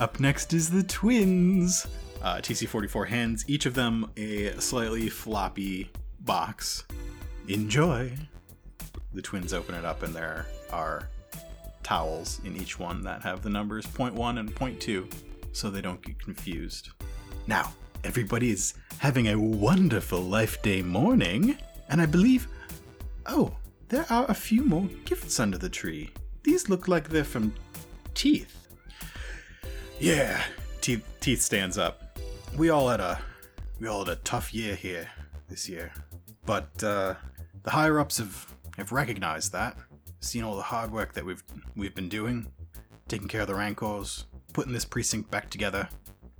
Up 0.00 0.18
next 0.18 0.52
is 0.52 0.70
the 0.70 0.82
twins. 0.82 1.86
Uh, 2.22 2.36
TC44 2.36 3.06
hands 3.06 3.44
each 3.46 3.66
of 3.66 3.74
them 3.74 4.10
a 4.16 4.58
slightly 4.60 5.08
floppy 5.08 5.90
box. 6.20 6.84
Enjoy. 7.48 8.12
The 9.12 9.22
twins 9.22 9.52
open 9.52 9.74
it 9.74 9.84
up, 9.84 10.02
and 10.02 10.14
there 10.14 10.46
are 10.72 11.08
towels 11.82 12.40
in 12.44 12.56
each 12.56 12.78
one 12.78 13.02
that 13.02 13.22
have 13.22 13.42
the 13.42 13.50
numbers 13.50 13.86
0.1 13.86 14.40
and 14.40 14.54
0.2 14.54 15.12
so 15.52 15.70
they 15.70 15.80
don't 15.80 16.02
get 16.02 16.18
confused. 16.18 16.88
Now, 17.46 17.72
everybody 18.02 18.50
is 18.50 18.74
having 18.98 19.28
a 19.28 19.38
wonderful 19.38 20.20
Life 20.20 20.62
Day 20.62 20.82
morning, 20.82 21.56
and 21.88 22.00
I 22.00 22.06
believe. 22.06 22.48
Oh, 23.26 23.54
there 23.94 24.06
are 24.10 24.26
a 24.28 24.34
few 24.34 24.64
more 24.64 24.88
gifts 25.04 25.38
under 25.38 25.56
the 25.56 25.68
tree. 25.68 26.10
These 26.42 26.68
look 26.68 26.88
like 26.88 27.08
they're 27.08 27.22
from 27.22 27.54
Teeth. 28.12 28.66
Yeah, 30.00 30.42
Teeth, 30.80 31.06
Teeth 31.20 31.40
stands 31.40 31.78
up. 31.78 32.18
We 32.56 32.70
all 32.70 32.88
had 32.88 32.98
a. 32.98 33.20
We 33.78 33.86
all 33.86 34.04
had 34.04 34.16
a 34.16 34.20
tough 34.22 34.52
year 34.52 34.74
here 34.74 35.08
this 35.48 35.68
year. 35.68 35.92
But, 36.44 36.82
uh, 36.82 37.14
the 37.62 37.70
higher 37.70 38.00
ups 38.00 38.18
have, 38.18 38.54
have 38.76 38.90
recognized 38.90 39.52
that 39.52 39.76
seen 40.18 40.42
all 40.42 40.56
the 40.56 40.62
hard 40.62 40.90
work 40.90 41.12
that 41.12 41.24
we've 41.24 41.44
we've 41.76 41.94
been 41.94 42.08
doing, 42.08 42.48
taking 43.06 43.28
care 43.28 43.42
of 43.42 43.46
the 43.46 43.54
rancors, 43.54 44.26
putting 44.52 44.72
this 44.72 44.84
precinct 44.84 45.30
back 45.30 45.50
together, 45.50 45.88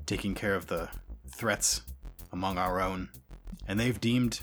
taking 0.06 0.34
care 0.34 0.56
of 0.56 0.66
the 0.66 0.88
threats 1.28 1.82
among 2.32 2.58
our 2.58 2.80
own, 2.80 3.10
and 3.68 3.78
they've 3.78 4.00
deemed 4.00 4.40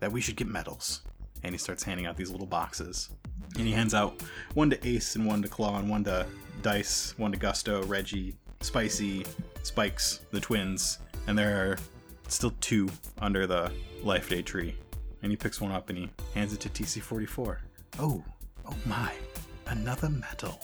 that 0.00 0.12
we 0.12 0.20
should 0.20 0.36
get 0.36 0.46
medals. 0.46 1.02
And 1.42 1.54
he 1.54 1.58
starts 1.58 1.82
handing 1.82 2.06
out 2.06 2.16
these 2.16 2.30
little 2.30 2.46
boxes. 2.46 3.10
And 3.56 3.66
he 3.66 3.72
hands 3.72 3.94
out 3.94 4.22
one 4.54 4.70
to 4.70 4.86
Ace 4.86 5.16
and 5.16 5.26
one 5.26 5.42
to 5.42 5.48
Claw 5.48 5.78
and 5.78 5.88
one 5.90 6.04
to 6.04 6.26
Dice, 6.62 7.14
one 7.16 7.32
to 7.32 7.38
Gusto, 7.38 7.82
Reggie, 7.84 8.36
Spicy, 8.60 9.24
Spikes, 9.62 10.20
the 10.30 10.40
twins, 10.40 10.98
and 11.26 11.36
there 11.36 11.72
are 11.72 11.78
still 12.28 12.52
two 12.60 12.88
under 13.20 13.46
the 13.46 13.72
Life 14.02 14.28
Day 14.28 14.42
tree. 14.42 14.76
And 15.22 15.32
he 15.32 15.36
picks 15.36 15.60
one 15.60 15.72
up 15.72 15.88
and 15.90 15.98
he 15.98 16.10
hands 16.34 16.52
it 16.52 16.60
to 16.60 16.68
TC44. 16.68 17.56
Oh, 17.98 18.24
Oh 18.70 18.76
my, 18.86 19.12
another 19.66 20.08
medal. 20.08 20.60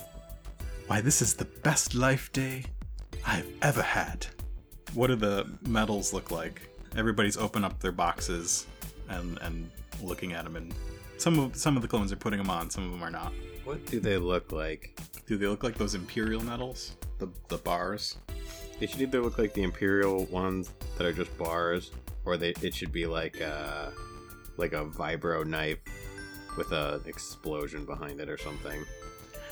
Why, 0.87 1.01
this 1.01 1.21
is 1.21 1.35
the 1.35 1.45
best 1.45 1.95
life 1.95 2.33
day 2.33 2.65
I've 3.27 3.51
ever 3.63 3.83
had. 3.83 4.27
What 4.95 5.09
do 5.09 5.17
the 5.17 5.47
medals 5.63 6.13
look 6.13 6.31
like? 6.31 6.63
Everybody's 6.97 7.37
open 7.37 7.65
up 7.65 7.81
their 7.81 7.93
boxes 7.93 8.67
and 9.09 9.39
and 9.43 9.71
looking 10.03 10.33
at 10.33 10.45
them, 10.45 10.57
and 10.57 10.75
some 11.19 11.39
of 11.39 11.57
some 11.57 11.77
of 11.77 11.83
the 11.83 11.89
clones 11.89 12.13
are 12.13 12.17
putting 12.17 12.39
them 12.39 12.51
on, 12.51 12.71
some 12.71 12.85
of 12.85 12.91
them 12.93 13.03
are 13.03 13.11
not. 13.11 13.33
What 13.65 13.85
do 13.87 14.01
they 14.01 14.17
look 14.17 14.53
like? 14.53 14.99
Do 15.27 15.37
they 15.37 15.47
look 15.47 15.63
like 15.63 15.77
those 15.77 15.95
imperial 15.95 16.43
medals? 16.43 16.97
The 17.19 17.29
the 17.49 17.59
bars? 17.59 18.19
They 18.79 18.87
should 18.87 19.01
either 19.01 19.23
look 19.23 19.39
like 19.39 19.55
the 19.55 19.63
imperial 19.63 20.27
ones 20.27 20.71
that 20.97 21.07
are 21.07 21.13
just 21.13 21.37
bars, 21.39 21.91
or 22.25 22.37
they 22.37 22.51
it 22.63 22.75
should 22.75 22.93
be 22.93 23.07
like 23.07 23.41
uh 23.41 23.91
like 24.57 24.73
a 24.73 24.85
vibro 24.85 25.45
knife 25.45 25.79
with 26.57 26.73
a 26.73 27.01
explosion 27.07 27.85
behind 27.85 28.21
it 28.21 28.29
or 28.29 28.39
something. 28.39 28.85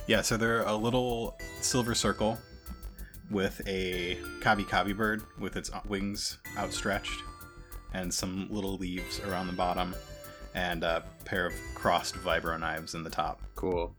Yeah, 0.06 0.22
so 0.22 0.36
they're 0.36 0.62
a 0.62 0.74
little 0.74 1.38
silver 1.60 1.94
circle 1.94 2.38
with 3.30 3.60
a 3.66 4.16
kabi 4.40 4.64
kabi 4.64 4.96
bird 4.96 5.22
with 5.38 5.56
its 5.56 5.70
wings 5.88 6.38
outstretched 6.58 7.22
and 7.94 8.12
some 8.12 8.48
little 8.50 8.76
leaves 8.76 9.20
around 9.20 9.46
the 9.46 9.52
bottom 9.54 9.94
and 10.54 10.84
a 10.84 11.04
pair 11.24 11.46
of 11.46 11.54
crossed 11.74 12.14
vibro 12.16 12.58
knives 12.58 12.94
in 12.94 13.02
the 13.02 13.10
top. 13.10 13.42
Cool. 13.54 13.94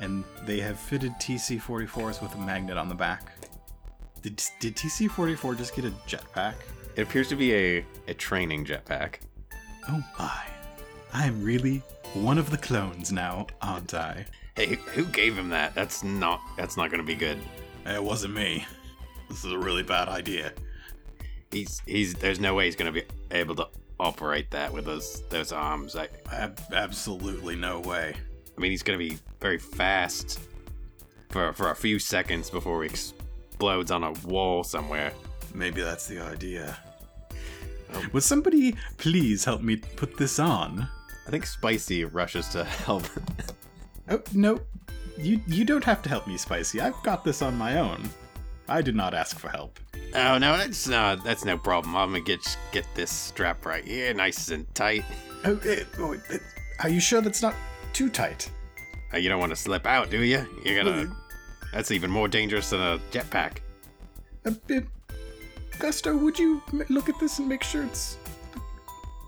And 0.00 0.24
they 0.44 0.60
have 0.60 0.78
fitted 0.78 1.12
TC-44s 1.20 2.22
with 2.22 2.34
a 2.34 2.38
magnet 2.38 2.76
on 2.76 2.88
the 2.88 2.94
back. 2.94 3.32
Did, 4.22 4.42
did 4.60 4.76
TC-44 4.76 5.56
just 5.56 5.76
get 5.76 5.84
a 5.84 5.90
jetpack? 6.06 6.54
It 6.96 7.02
appears 7.02 7.28
to 7.28 7.36
be 7.36 7.54
a, 7.54 7.84
a 8.08 8.14
training 8.14 8.64
jetpack. 8.64 9.16
Oh 9.88 10.02
my. 10.18 10.44
I'm 11.12 11.42
really 11.42 11.82
one 12.14 12.38
of 12.38 12.50
the 12.50 12.58
clones 12.58 13.12
now, 13.12 13.46
aren't 13.60 13.94
I? 13.94 14.26
Hey, 14.56 14.78
who 14.94 15.04
gave 15.06 15.36
him 15.36 15.48
that? 15.50 15.74
That's 15.74 16.04
not 16.04 16.40
that's 16.56 16.76
not 16.76 16.90
gonna 16.90 17.02
be 17.02 17.14
good. 17.14 17.38
It 17.86 18.02
wasn't 18.02 18.34
me. 18.34 18.66
This 19.28 19.44
is 19.44 19.52
a 19.52 19.58
really 19.58 19.82
bad 19.82 20.08
idea. 20.08 20.52
He's 21.50 21.80
he's 21.86 22.14
there's 22.14 22.38
no 22.38 22.54
way 22.54 22.66
he's 22.66 22.76
gonna 22.76 22.92
be 22.92 23.04
able 23.30 23.54
to 23.56 23.68
operate 24.02 24.50
that 24.50 24.72
with 24.72 24.84
those 24.84 25.22
those 25.30 25.52
arms. 25.52 25.96
I 25.96 26.08
Ab- 26.32 26.60
absolutely 26.74 27.56
no 27.56 27.80
way. 27.80 28.14
I 28.56 28.60
mean 28.60 28.70
he's 28.70 28.82
gonna 28.82 28.98
be 28.98 29.18
very 29.40 29.58
fast 29.58 30.40
for 31.30 31.52
for 31.52 31.70
a 31.70 31.76
few 31.76 31.98
seconds 31.98 32.50
before 32.50 32.82
he 32.82 32.88
explodes 32.90 33.90
on 33.90 34.02
a 34.04 34.12
wall 34.26 34.64
somewhere. 34.64 35.12
Maybe 35.54 35.80
that's 35.82 36.06
the 36.06 36.20
idea. 36.20 36.76
Um, 37.94 38.10
Would 38.12 38.22
somebody 38.22 38.74
please 38.96 39.44
help 39.44 39.60
me 39.62 39.76
put 39.76 40.16
this 40.16 40.38
on? 40.38 40.88
I 41.26 41.30
think 41.30 41.46
Spicy 41.46 42.04
rushes 42.04 42.48
to 42.48 42.64
help. 42.64 43.04
Oh 44.08 44.20
no, 44.34 44.58
you 45.16 45.40
you 45.46 45.64
don't 45.64 45.84
have 45.84 46.02
to 46.02 46.08
help 46.08 46.26
me, 46.26 46.36
Spicy. 46.36 46.80
I've 46.80 47.00
got 47.04 47.22
this 47.24 47.40
on 47.40 47.56
my 47.56 47.78
own. 47.78 48.10
I 48.68 48.82
did 48.82 48.96
not 48.96 49.14
ask 49.14 49.38
for 49.38 49.48
help. 49.48 49.78
Oh 50.14 50.38
no, 50.38 50.56
that's 50.56 50.86
no 50.88 51.16
that's 51.16 51.44
no 51.44 51.56
problem. 51.56 51.96
I'm 51.96 52.08
gonna 52.10 52.20
get 52.20 52.56
get 52.72 52.86
this 52.94 53.10
strap 53.10 53.64
right 53.64 53.84
here, 53.84 54.12
nice 54.14 54.50
and 54.50 54.72
tight. 54.74 55.04
Oh, 55.44 55.58
it, 55.64 55.86
oh 55.98 56.12
it, 56.12 56.42
are 56.80 56.88
you 56.88 57.00
sure 57.00 57.20
that's 57.20 57.42
not 57.42 57.54
too 57.92 58.10
tight? 58.10 58.50
Uh, 59.12 59.16
you 59.18 59.28
don't 59.28 59.40
want 59.40 59.50
to 59.50 59.56
slip 59.56 59.86
out, 59.86 60.10
do 60.10 60.22
you? 60.22 60.46
You're 60.64 60.82
gonna. 60.82 61.14
That's 61.72 61.90
even 61.90 62.10
more 62.10 62.28
dangerous 62.28 62.70
than 62.70 62.80
a 62.80 62.98
jetpack. 63.10 63.58
Uh, 64.44 64.52
uh, 64.70 64.80
Gusto, 65.78 66.16
would 66.16 66.38
you 66.38 66.62
m- 66.72 66.84
look 66.90 67.08
at 67.08 67.18
this 67.18 67.38
and 67.38 67.48
make 67.48 67.62
sure 67.62 67.84
it's 67.84 68.18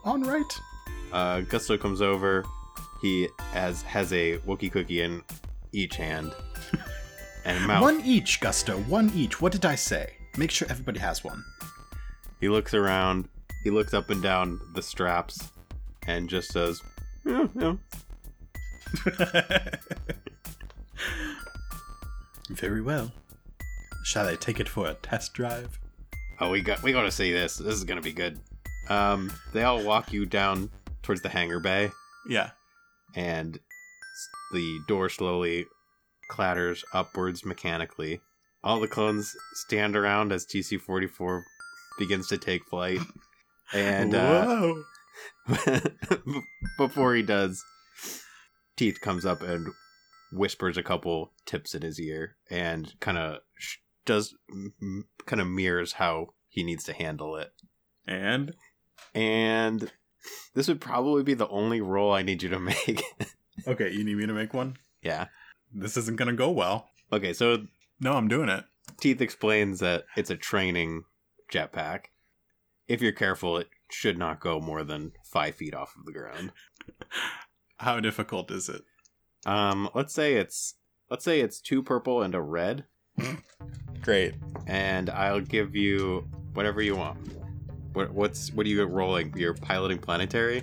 on 0.04 0.22
right? 0.22 0.52
Uh, 1.12 1.40
Gusto 1.42 1.78
comes 1.78 2.02
over. 2.02 2.44
He 3.00 3.28
has 3.52 3.82
has 3.82 4.12
a 4.12 4.38
Wookiee 4.38 4.70
cookie 4.70 5.00
in 5.00 5.22
each 5.72 5.96
hand. 5.96 6.34
and 7.44 7.66
mouth. 7.66 7.82
One 7.82 8.00
each, 8.02 8.40
Gusto. 8.40 8.78
One 8.82 9.10
each. 9.14 9.40
What 9.40 9.52
did 9.52 9.64
I 9.64 9.74
say? 9.76 10.16
Make 10.36 10.50
sure 10.50 10.66
everybody 10.70 10.98
has 11.00 11.22
one. 11.22 11.44
He 12.40 12.48
looks 12.48 12.74
around. 12.74 13.28
He 13.62 13.70
looks 13.70 13.94
up 13.94 14.10
and 14.10 14.22
down 14.22 14.60
the 14.74 14.82
straps, 14.82 15.50
and 16.06 16.28
just 16.28 16.52
says, 16.52 16.82
"Yeah, 17.24 17.46
yeah." 17.54 17.74
Very 22.50 22.82
well. 22.82 23.10
Shall 24.04 24.28
I 24.28 24.36
take 24.36 24.60
it 24.60 24.68
for 24.68 24.86
a 24.88 24.94
test 24.94 25.32
drive? 25.34 25.78
"Oh, 26.40 26.50
we 26.50 26.60
got 26.60 26.82
we 26.82 26.92
got 26.92 27.02
to 27.02 27.10
see 27.10 27.32
this. 27.32 27.56
This 27.56 27.74
is 27.74 27.84
gonna 27.84 28.02
be 28.02 28.12
good." 28.12 28.38
Um, 28.88 29.32
they 29.52 29.62
all 29.62 29.82
walk 29.82 30.12
you 30.12 30.26
down 30.26 30.70
towards 31.02 31.22
the 31.22 31.30
hangar 31.30 31.58
bay, 31.60 31.90
Yeah. 32.28 32.50
and 33.14 33.58
the 34.52 34.78
door 34.86 35.08
slowly 35.08 35.64
clatters 36.28 36.84
upwards 36.92 37.44
mechanically. 37.46 38.20
All 38.64 38.80
the 38.80 38.88
clones 38.88 39.36
stand 39.52 39.94
around 39.94 40.32
as 40.32 40.46
TC-44 40.46 41.42
begins 41.98 42.26
to 42.28 42.38
take 42.38 42.64
flight, 42.66 42.98
and 43.72 44.14
uh, 44.14 44.74
before 46.78 47.14
he 47.14 47.22
does, 47.22 47.62
Teeth 48.76 49.00
comes 49.00 49.24
up 49.24 49.42
and 49.42 49.68
whispers 50.32 50.76
a 50.76 50.82
couple 50.82 51.32
tips 51.46 51.74
in 51.74 51.82
his 51.82 52.00
ear 52.00 52.36
and 52.50 52.92
kind 53.00 53.18
of 53.18 53.38
sh- 53.56 53.76
does 54.04 54.34
kind 55.26 55.40
of 55.40 55.46
mirrors 55.46 55.92
how 55.92 56.28
he 56.48 56.64
needs 56.64 56.84
to 56.84 56.92
handle 56.92 57.36
it. 57.36 57.52
And 58.06 58.54
And 59.14 59.92
this 60.54 60.68
would 60.68 60.80
probably 60.80 61.22
be 61.22 61.34
the 61.34 61.48
only 61.48 61.80
roll 61.80 62.12
I 62.12 62.22
need 62.22 62.42
you 62.42 62.48
to 62.48 62.58
make. 62.60 63.02
okay, 63.66 63.90
you 63.92 64.02
need 64.04 64.16
me 64.16 64.26
to 64.26 64.32
make 64.32 64.54
one. 64.54 64.76
yeah. 65.02 65.26
This 65.76 65.96
isn't 65.96 66.16
gonna 66.16 66.32
go 66.34 66.50
well. 66.50 66.88
Okay, 67.12 67.32
so 67.32 67.66
No, 68.00 68.14
I'm 68.14 68.28
doing 68.28 68.48
it. 68.48 68.64
Teeth 69.00 69.20
explains 69.20 69.80
that 69.80 70.04
it's 70.16 70.30
a 70.30 70.36
training 70.36 71.04
jetpack. 71.52 72.06
If 72.88 73.00
you're 73.00 73.12
careful, 73.12 73.56
it 73.56 73.68
should 73.90 74.18
not 74.18 74.40
go 74.40 74.60
more 74.60 74.84
than 74.84 75.12
five 75.24 75.54
feet 75.54 75.74
off 75.74 75.94
of 75.96 76.04
the 76.04 76.12
ground. 76.12 76.52
How 77.78 78.00
difficult 78.00 78.50
is 78.50 78.68
it? 78.68 78.82
Um, 79.46 79.88
let's 79.94 80.14
say 80.14 80.34
it's 80.34 80.74
let's 81.10 81.24
say 81.24 81.40
it's 81.40 81.60
two 81.60 81.82
purple 81.82 82.22
and 82.22 82.34
a 82.34 82.40
red, 82.40 82.84
Great. 84.02 84.34
and 84.66 85.10
I'll 85.10 85.40
give 85.40 85.74
you 85.76 86.26
whatever 86.54 86.80
you 86.82 86.96
want. 86.96 87.18
What 87.92 88.12
what's 88.12 88.52
what 88.52 88.66
are 88.66 88.68
you 88.68 88.82
rolling? 88.84 89.34
You're 89.36 89.54
piloting 89.54 89.98
planetary. 89.98 90.62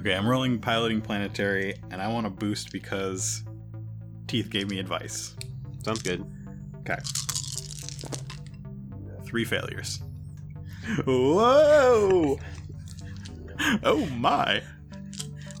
Okay, 0.00 0.14
I'm 0.14 0.26
rolling 0.28 0.58
piloting 0.58 1.00
planetary, 1.00 1.74
and 1.90 2.02
I 2.02 2.08
want 2.08 2.26
to 2.26 2.30
boost 2.30 2.72
because 2.72 3.44
Teeth 4.26 4.50
gave 4.50 4.68
me 4.68 4.78
advice. 4.78 5.36
Sounds 5.84 6.02
good. 6.02 6.24
Okay. 6.82 6.98
Three 9.24 9.44
failures. 9.44 10.00
Whoa! 11.06 12.38
Oh 13.84 14.06
my! 14.16 14.62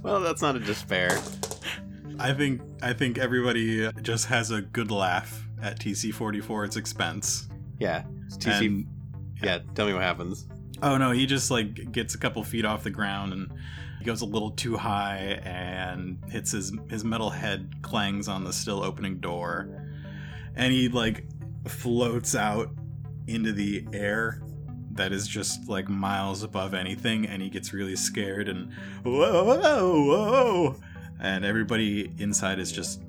Well, 0.02 0.20
that's 0.20 0.42
not 0.42 0.56
a 0.56 0.60
despair. 0.60 1.18
I 2.18 2.32
think 2.32 2.60
I 2.82 2.92
think 2.92 3.18
everybody 3.18 3.90
just 4.02 4.26
has 4.26 4.50
a 4.50 4.60
good 4.62 4.90
laugh 4.90 5.46
at 5.62 5.78
TC44's 5.78 6.76
expense. 6.76 7.48
Yeah, 7.78 8.02
TC. 8.38 8.66
And- 8.66 8.86
yeah, 9.42 9.58
tell 9.74 9.86
me 9.86 9.92
what 9.92 10.02
happens. 10.02 10.46
Oh 10.82 10.96
no, 10.98 11.12
he 11.12 11.26
just 11.26 11.50
like 11.50 11.92
gets 11.92 12.14
a 12.14 12.18
couple 12.18 12.42
feet 12.44 12.64
off 12.64 12.82
the 12.82 12.90
ground 12.90 13.32
and 13.32 13.52
he 14.00 14.04
goes 14.04 14.20
a 14.22 14.26
little 14.26 14.50
too 14.50 14.76
high 14.76 15.40
and 15.44 16.18
hits 16.28 16.50
his 16.52 16.72
his 16.90 17.04
metal 17.04 17.30
head 17.30 17.72
clangs 17.82 18.26
on 18.28 18.42
the 18.44 18.52
still 18.52 18.82
opening 18.82 19.18
door. 19.18 19.81
And 20.56 20.72
he 20.72 20.88
like 20.88 21.24
floats 21.66 22.34
out 22.34 22.70
into 23.26 23.52
the 23.52 23.86
air 23.92 24.42
that 24.92 25.12
is 25.12 25.26
just 25.26 25.68
like 25.68 25.88
miles 25.88 26.42
above 26.42 26.74
anything 26.74 27.26
and 27.26 27.40
he 27.40 27.48
gets 27.48 27.72
really 27.72 27.96
scared 27.96 28.48
and 28.48 28.72
whoa 29.04 29.44
whoa 29.44 30.04
whoa 30.04 30.76
and 31.20 31.44
everybody 31.44 32.12
inside 32.18 32.58
is 32.58 32.70
just 32.70 33.00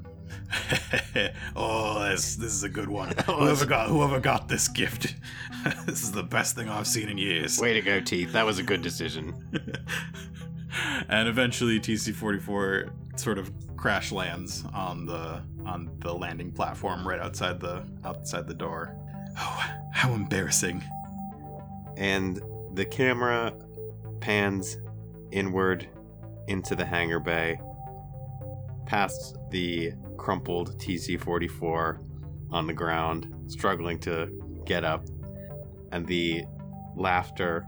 oh 1.55 2.07
this 2.07 2.35
this 2.35 2.53
is 2.53 2.63
a 2.63 2.69
good 2.69 2.87
one 2.87 3.13
whoever 3.25 3.65
got 3.65 3.89
whoever 3.89 4.19
got 4.19 4.47
this 4.47 4.67
gift 4.67 5.15
this 5.85 6.03
is 6.03 6.11
the 6.11 6.23
best 6.23 6.55
thing 6.55 6.69
i've 6.69 6.87
seen 6.87 7.09
in 7.09 7.17
years 7.17 7.59
Way 7.59 7.73
to 7.73 7.81
go, 7.81 7.99
Teeth. 7.99 8.33
That 8.33 8.45
was 8.45 8.59
a 8.59 8.63
good 8.63 8.81
decision. 8.81 9.33
and 11.09 11.27
eventually 11.29 11.79
TC44 11.79 13.19
sort 13.19 13.37
of 13.37 13.51
crash 13.83 14.13
lands 14.13 14.63
on 14.73 15.05
the 15.05 15.41
on 15.65 15.91
the 15.99 16.13
landing 16.13 16.49
platform 16.49 17.05
right 17.05 17.19
outside 17.19 17.59
the 17.59 17.83
outside 18.05 18.47
the 18.47 18.53
door. 18.53 18.95
Oh, 19.37 19.63
how 19.91 20.13
embarrassing. 20.13 20.81
and 21.97 22.41
the 22.75 22.85
camera 22.85 23.53
pans 24.21 24.77
inward 25.31 25.89
into 26.47 26.77
the 26.77 26.85
hangar 26.85 27.19
bay, 27.19 27.59
past 28.85 29.35
the 29.51 29.91
crumpled 30.15 30.79
TC 30.79 31.19
44 31.19 31.99
on 32.51 32.67
the 32.67 32.73
ground, 32.73 33.35
struggling 33.47 33.99
to 33.99 34.31
get 34.65 34.85
up, 34.85 35.05
and 35.91 36.07
the 36.07 36.45
laughter 36.95 37.67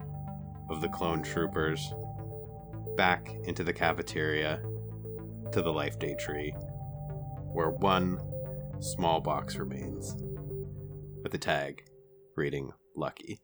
of 0.69 0.79
the 0.79 0.87
clone 0.87 1.21
troopers 1.21 1.93
back 2.95 3.35
into 3.43 3.65
the 3.65 3.73
cafeteria 3.73 4.61
to 5.55 5.61
the 5.61 5.71
Life 5.71 5.97
Day 5.97 6.15
tree, 6.15 6.51
where 7.53 7.69
one 7.69 8.19
small 8.81 9.21
box 9.21 9.55
remains 9.55 10.17
with 11.23 11.33
a 11.33 11.37
tag 11.37 11.81
reading 12.35 12.73
Lucky. 12.93 13.39